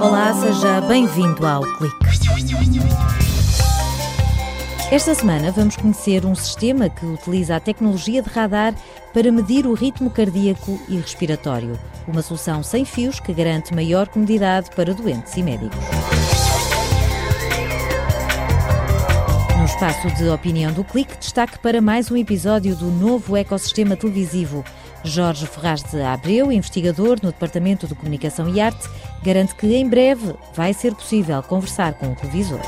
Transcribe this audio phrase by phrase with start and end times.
[0.00, 1.96] Olá, seja bem-vindo ao Clique.
[4.90, 8.74] Esta semana vamos conhecer um sistema que utiliza a tecnologia de radar
[9.12, 11.78] para medir o ritmo cardíaco e respiratório.
[12.08, 15.78] Uma solução sem fios que garante maior comodidade para doentes e médicos.
[19.58, 24.64] No espaço de opinião do Clique, destaque para mais um episódio do novo ecossistema televisivo.
[25.04, 28.88] Jorge Ferraz de Abreu, investigador no Departamento de Comunicação e Arte,
[29.22, 32.60] garante que em breve vai ser possível conversar com o televisor.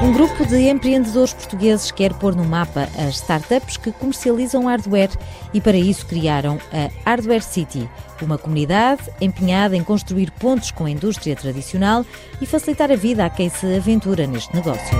[0.00, 5.10] Um grupo de empreendedores portugueses quer pôr no mapa as startups que comercializam hardware
[5.52, 7.88] e, para isso, criaram a Hardware City,
[8.22, 12.06] uma comunidade empenhada em construir pontos com a indústria tradicional
[12.40, 14.96] e facilitar a vida a quem se aventura neste negócio.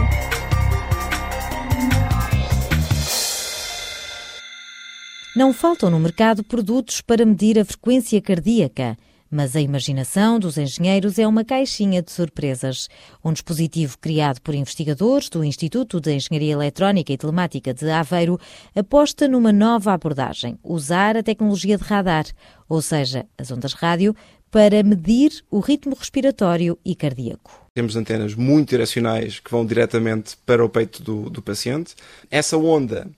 [5.39, 8.97] Não faltam no mercado produtos para medir a frequência cardíaca.
[9.31, 12.89] Mas a imaginação dos engenheiros é uma caixinha de surpresas.
[13.25, 18.37] Um dispositivo criado por investigadores do Instituto de Engenharia Eletrónica e Telemática de Aveiro
[18.75, 22.27] aposta numa nova abordagem: usar a tecnologia de radar,
[22.69, 24.17] ou seja, as ondas rádio,
[24.51, 27.65] para medir o ritmo respiratório e cardíaco.
[27.77, 31.95] Temos antenas muito direcionais que vão diretamente para o peito do, do paciente.
[32.29, 33.09] Essa onda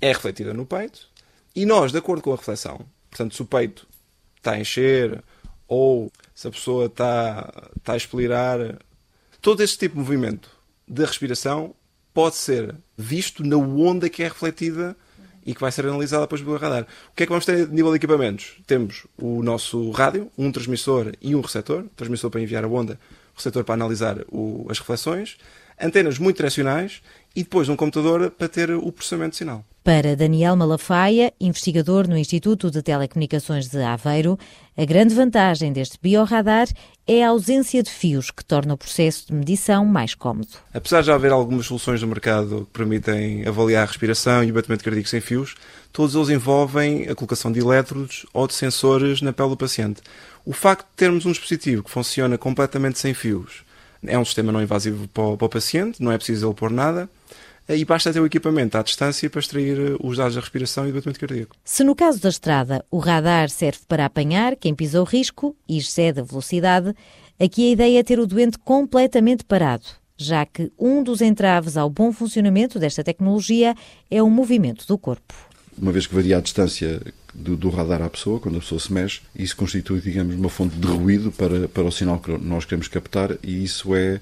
[0.00, 1.12] é refletida no peito
[1.54, 3.86] e nós, de acordo com a reflexão, portanto, se o peito
[4.36, 5.22] está a encher
[5.66, 8.78] ou se a pessoa está, está a expirar.
[9.40, 10.50] Todo este tipo de movimento
[10.86, 11.74] de respiração
[12.12, 14.96] pode ser visto na onda que é refletida
[15.44, 16.86] e que vai ser analisada depois pelo radar.
[17.10, 18.56] O que é que vamos ter a nível de equipamentos?
[18.66, 21.84] Temos o nosso rádio, um transmissor e um receptor.
[21.96, 22.98] Transmissor para enviar a onda,
[23.34, 25.36] receptor para analisar o, as reflexões.
[25.78, 27.02] Antenas muito direcionais
[27.34, 29.64] e depois um computador para ter o processamento de sinal.
[29.84, 34.38] Para Daniel Malafaia, investigador no Instituto de Telecomunicações de Aveiro,
[34.74, 36.68] a grande vantagem deste biorradar
[37.06, 40.48] é a ausência de fios, que torna o processo de medição mais cómodo.
[40.72, 44.54] Apesar de já haver algumas soluções no mercado que permitem avaliar a respiração e o
[44.54, 45.54] batimento cardíaco sem fios,
[45.92, 50.00] todos eles envolvem a colocação de elétrodos ou de sensores na pele do paciente.
[50.46, 53.62] O facto de termos um dispositivo que funciona completamente sem fios
[54.06, 56.70] é um sistema não invasivo para o, para o paciente, não é preciso ele pôr
[56.70, 57.08] nada
[57.68, 60.88] e basta ter o equipamento à distância para extrair eh, os dados da respiração e
[60.88, 61.56] do batimento cardíaco.
[61.64, 66.20] Se no caso da estrada o radar serve para apanhar quem pisou risco e excede
[66.20, 66.94] a velocidade,
[67.40, 69.84] aqui a ideia é ter o doente completamente parado,
[70.16, 73.74] já que um dos entraves ao bom funcionamento desta tecnologia
[74.10, 75.34] é o movimento do corpo.
[75.76, 77.00] Uma vez que varia a distância
[77.34, 80.76] do, do, radar à pessoa, quando a pessoa se mexe, isso constitui, digamos, uma fonte
[80.76, 84.20] de ruído para, para o sinal que nós queremos captar e isso é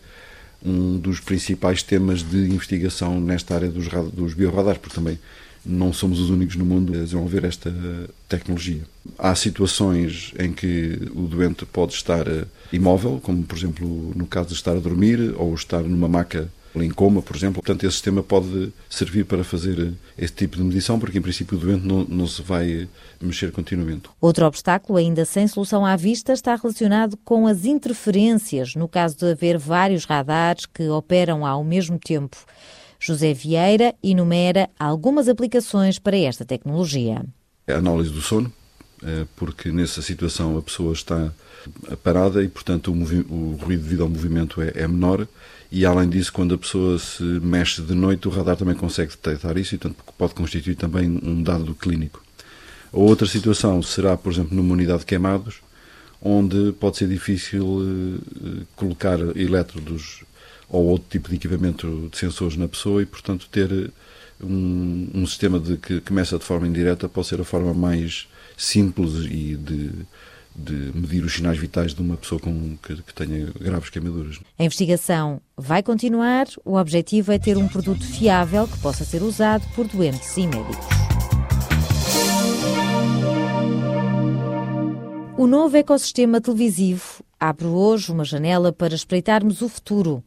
[0.64, 5.18] um dos principais temas de investigação nesta área dos, dos biorradares, porque também
[5.64, 7.72] não somos os únicos no mundo a desenvolver esta
[8.28, 8.82] tecnologia.
[9.18, 14.48] Há situações em que o doente pode estar eh, imóvel, como por exemplo no caso
[14.48, 17.62] de estar a dormir ou estar numa maca em coma, por exemplo.
[17.62, 21.60] Portanto, esse sistema pode servir para fazer esse tipo de medição, porque em princípio o
[21.60, 22.88] doente não, não se vai
[23.20, 24.08] mexer continuamente.
[24.20, 29.30] Outro obstáculo, ainda sem solução à vista, está relacionado com as interferências, no caso de
[29.30, 32.36] haver vários radares que operam ao mesmo tempo.
[32.98, 37.24] José Vieira enumera algumas aplicações para esta tecnologia.
[37.66, 38.52] A análise do sono,
[39.02, 41.32] eh, porque nessa situação a pessoa está
[42.02, 45.26] parada e, portanto, o, o ruído devido ao movimento é, é menor
[45.74, 49.56] e além disso, quando a pessoa se mexe de noite, o radar também consegue detectar
[49.56, 52.22] isso e portanto, pode constituir também um dado clínico.
[52.92, 55.62] A outra situação será, por exemplo, numa unidade de queimados,
[56.20, 60.24] onde pode ser difícil uh, colocar elétrodos
[60.68, 63.90] ou outro tipo de equipamento de sensores na pessoa e, portanto, ter
[64.42, 68.28] um, um sistema de, que começa de forma indireta pode ser a forma mais
[68.58, 69.90] simples e de
[70.54, 74.38] de medir os sinais vitais de uma pessoa com, que, que tenha graves queimaduras.
[74.58, 76.46] A investigação vai continuar.
[76.64, 80.86] O objetivo é ter um produto fiável que possa ser usado por doentes e médicos.
[85.38, 90.22] O novo ecossistema televisivo abre hoje uma janela para espreitarmos o futuro.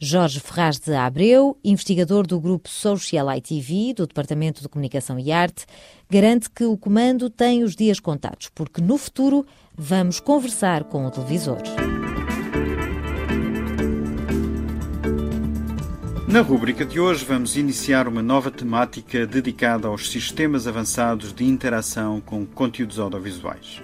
[0.00, 5.66] Jorge Ferraz de Abreu, investigador do grupo Social ITV, do Departamento de Comunicação e Arte,
[6.08, 9.44] garante que o comando tem os dias contados, porque no futuro
[9.76, 11.58] vamos conversar com o televisor.
[16.28, 22.20] Na rúbrica de hoje vamos iniciar uma nova temática dedicada aos sistemas avançados de interação
[22.20, 23.80] com conteúdos audiovisuais.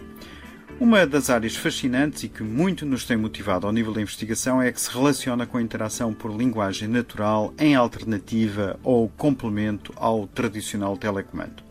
[0.78, 4.70] Uma das áreas fascinantes e que muito nos tem motivado ao nível da investigação é
[4.70, 10.98] que se relaciona com a interação por linguagem natural em alternativa ou complemento ao tradicional
[10.98, 11.62] telecomando.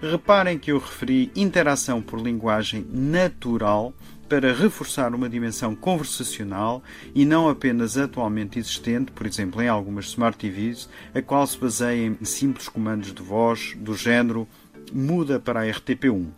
[0.00, 3.94] Reparem que eu referi interação por linguagem natural
[4.32, 6.82] para reforçar uma dimensão conversacional
[7.14, 12.06] e não apenas atualmente existente, por exemplo, em algumas Smart TVs, a qual se baseia
[12.06, 14.48] em simples comandos de voz do género
[14.90, 16.28] muda para a RTP1.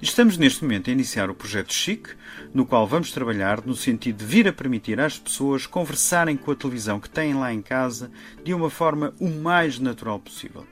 [0.00, 2.08] Estamos neste momento a iniciar o projeto Chic,
[2.54, 6.56] no qual vamos trabalhar no sentido de vir a permitir às pessoas conversarem com a
[6.56, 8.10] televisão que têm lá em casa
[8.42, 10.66] de uma forma o mais natural possível.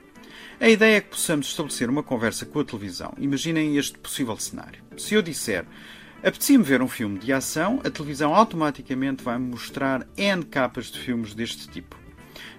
[0.59, 3.13] A ideia é que possamos estabelecer uma conversa com a televisão.
[3.19, 4.83] Imaginem este possível cenário.
[4.97, 5.63] Se eu disser
[6.23, 11.33] apetecia-me ver um filme de ação, a televisão automaticamente vai-me mostrar N capas de filmes
[11.33, 11.97] deste tipo.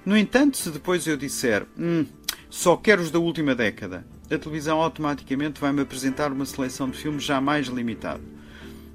[0.05, 2.07] No entanto, se depois eu disser hum,
[2.49, 7.23] só quero os da última década, a televisão automaticamente vai-me apresentar uma seleção de filmes
[7.23, 8.23] já mais limitado.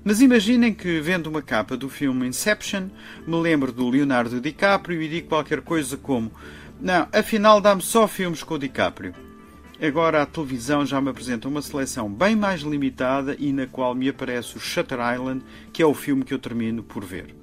[0.03, 2.89] Mas imaginem que, vendo uma capa do filme Inception,
[3.25, 6.31] me lembro do Leonardo DiCaprio e digo qualquer coisa como:
[6.79, 9.15] Não, afinal dá-me só filmes com o DiCaprio.
[9.81, 14.07] Agora a televisão já me apresenta uma seleção bem mais limitada e na qual me
[14.07, 15.43] aparece o Shutter Island,
[15.73, 17.35] que é o filme que eu termino por ver.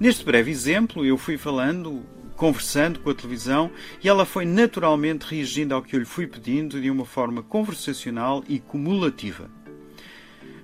[0.00, 2.02] Neste breve exemplo, eu fui falando
[2.36, 3.70] conversando com a televisão
[4.02, 8.42] e ela foi naturalmente reagindo ao que eu lhe fui pedindo de uma forma conversacional
[8.48, 9.48] e cumulativa.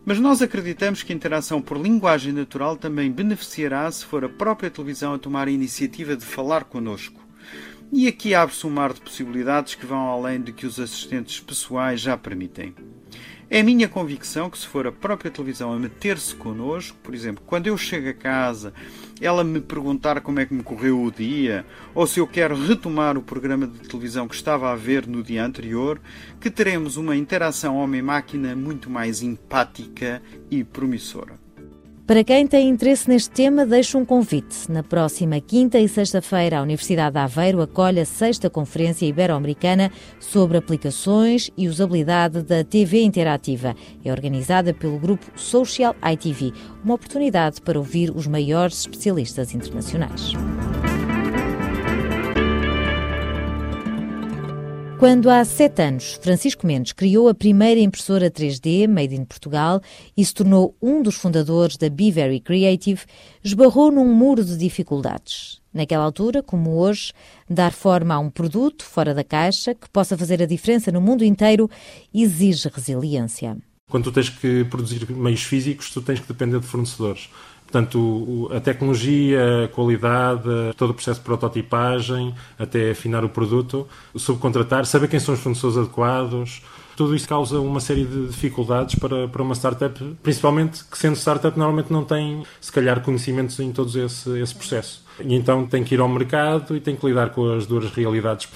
[0.05, 4.70] Mas nós acreditamos que a interação por linguagem natural também beneficiará se for a própria
[4.70, 7.27] televisão a tomar a iniciativa de falar connosco.
[7.90, 11.99] E aqui abre-se um mar de possibilidades que vão além do que os assistentes pessoais
[11.99, 12.75] já permitem.
[13.49, 17.67] É minha convicção que, se for a própria televisão a meter-se connosco, por exemplo, quando
[17.67, 18.75] eu chego a casa,
[19.23, 21.64] ela me perguntar como é que me correu o dia,
[21.94, 25.43] ou se eu quero retomar o programa de televisão que estava a ver no dia
[25.43, 25.99] anterior,
[26.38, 30.20] que teremos uma interação homem-máquina muito mais empática
[30.50, 31.47] e promissora.
[32.08, 34.72] Para quem tem interesse neste tema, deixo um convite.
[34.72, 40.56] Na próxima quinta e sexta-feira, a Universidade de Aveiro acolhe a sexta Conferência Ibero-Americana sobre
[40.56, 43.76] aplicações e usabilidade da TV interativa.
[44.02, 50.32] É organizada pelo grupo Social ITV, uma oportunidade para ouvir os maiores especialistas internacionais.
[54.98, 59.80] Quando há sete anos Francisco Mendes criou a primeira impressora 3D made in Portugal
[60.16, 63.02] e se tornou um dos fundadores da Be Very Creative,
[63.44, 65.60] esbarrou num muro de dificuldades.
[65.72, 67.12] Naquela altura, como hoje,
[67.48, 71.22] dar forma a um produto fora da caixa que possa fazer a diferença no mundo
[71.22, 71.70] inteiro
[72.12, 73.56] exige resiliência.
[73.88, 77.30] Quando tu tens que produzir meios físicos, tu tens que depender de fornecedores.
[77.70, 80.42] Portanto, a tecnologia, a qualidade,
[80.74, 83.86] todo o processo de prototipagem, até afinar o produto,
[84.16, 86.62] subcontratar, saber quem são os fornecedores adequados,
[86.96, 91.56] tudo isso causa uma série de dificuldades para, para uma startup, principalmente que sendo startup
[91.58, 95.04] normalmente não tem, se calhar, conhecimentos em todo esse, esse processo.
[95.20, 98.48] E então tem que ir ao mercado e tem que lidar com as duras realidades.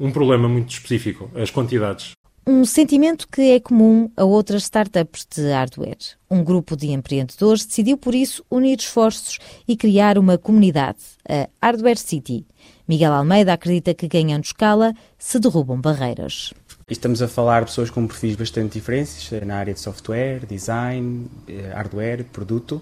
[0.00, 2.17] Um problema muito específico, as quantidades.
[2.50, 5.98] Um sentimento que é comum a outras startups de hardware.
[6.30, 10.96] Um grupo de empreendedores decidiu, por isso, unir esforços e criar uma comunidade,
[11.28, 12.46] a Hardware City.
[12.88, 16.54] Miguel Almeida acredita que, ganhando escala, se derrubam barreiras.
[16.88, 21.70] Estamos a falar de pessoas com perfis bastante diferentes na área de software, design, eh,
[21.74, 22.80] hardware, produto.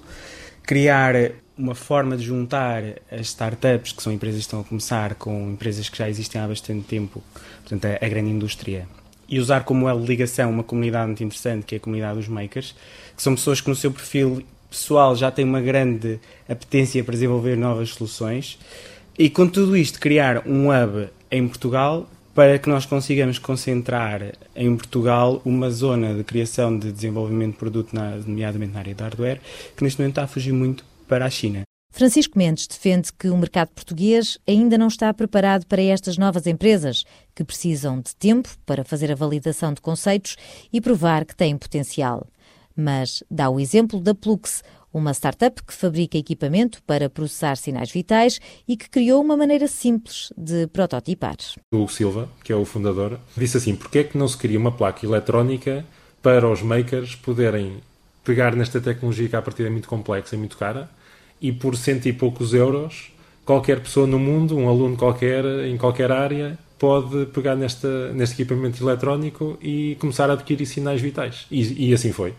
[0.62, 5.50] Criar uma forma de juntar as startups, que são empresas que estão a começar, com
[5.50, 7.20] empresas que já existem há bastante tempo,
[7.64, 8.86] portanto, a grande indústria
[9.28, 12.28] e usar como elo de ligação uma comunidade muito interessante, que é a comunidade dos
[12.28, 12.74] makers,
[13.16, 17.56] que são pessoas que no seu perfil pessoal já têm uma grande apetência para desenvolver
[17.56, 18.58] novas soluções
[19.18, 24.20] e com tudo isto criar um hub em Portugal para que nós consigamos concentrar
[24.54, 29.40] em Portugal uma zona de criação de desenvolvimento de produto, nomeadamente na área de hardware,
[29.74, 31.62] que neste momento está a fugir muito para a China.
[31.96, 37.06] Francisco Mendes defende que o mercado português ainda não está preparado para estas novas empresas,
[37.34, 40.36] que precisam de tempo para fazer a validação de conceitos
[40.70, 42.26] e provar que têm potencial.
[42.76, 44.62] Mas dá o exemplo da Plux,
[44.92, 50.30] uma startup que fabrica equipamento para processar sinais vitais e que criou uma maneira simples
[50.36, 51.36] de prototipar.
[51.72, 54.58] O Silva, que é o fundador, disse assim: por que é que não se cria
[54.58, 55.82] uma placa eletrónica
[56.20, 57.78] para os makers poderem
[58.22, 60.90] pegar nesta tecnologia que a partir é muito complexa e muito cara
[61.40, 63.12] e por cento e poucos euros,
[63.44, 68.82] qualquer pessoa no mundo, um aluno qualquer, em qualquer área, pode pegar nesta, neste equipamento
[68.82, 71.46] eletrónico e começar a adquirir sinais vitais.
[71.50, 72.34] E, e assim foi.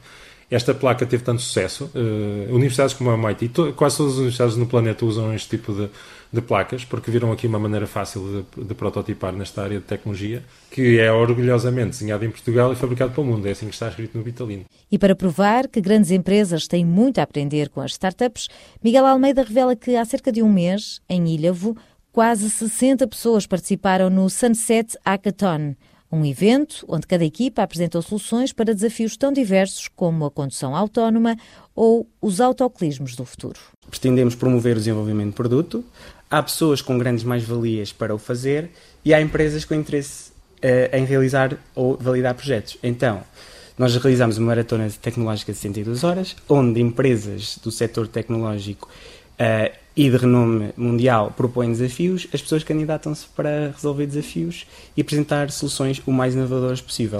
[0.49, 1.91] Esta placa teve tanto sucesso.
[1.93, 5.73] Uh, universidades como a MIT, to, quase todas as universidades no planeta usam este tipo
[5.73, 5.89] de,
[6.31, 10.41] de placas, porque viram aqui uma maneira fácil de, de, prototipar nesta área de tecnologia,
[10.71, 13.45] que é orgulhosamente desenhada em Portugal e fabricada para o mundo.
[13.45, 14.63] É assim que está escrito no Vitalino.
[14.89, 18.47] E para provar que grandes empresas têm muito a aprender com as startups,
[18.81, 21.75] Miguel Almeida revela que há cerca de um mês, em Ilhavo,
[22.13, 25.75] quase 60 pessoas participaram no Sunset Hackathon,
[26.11, 31.35] Um evento onde cada equipa apresentou soluções para desafios tão diversos como a condução autónoma
[31.75, 33.59] ou os autoclismos do futuro.
[33.89, 35.83] Pretendemos promover o desenvolvimento de produto,
[36.29, 38.69] há pessoas com grandes mais-valias para o fazer
[39.03, 40.31] e há empresas com interesse
[40.63, 42.77] uh, em realizar ou validar projetos.
[42.81, 43.21] Então,
[43.77, 48.89] nós realizamos uma maratona tecnológica de 62 horas, onde empresas do setor tecnológico
[49.39, 55.49] uh, e de renome mundial propõem desafios, as pessoas candidatam-se para resolver desafios e apresentar
[55.49, 57.19] soluções o mais inovadoras possível.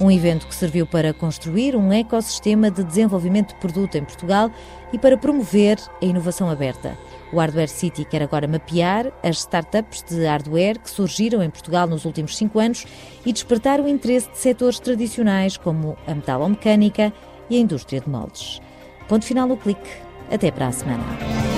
[0.00, 4.50] Um evento que serviu para construir um ecossistema de desenvolvimento de produto em Portugal
[4.92, 6.98] e para promover a inovação aberta.
[7.32, 12.04] O Hardware City quer agora mapear as startups de hardware que surgiram em Portugal nos
[12.04, 12.84] últimos cinco anos
[13.24, 17.12] e despertar o interesse de setores tradicionais como a metalomecânica
[17.48, 18.60] e a indústria de moldes.
[19.06, 20.07] Ponto final no clique.
[20.30, 21.57] Até para a semana.